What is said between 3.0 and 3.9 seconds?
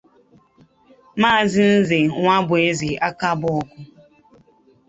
Akabuogu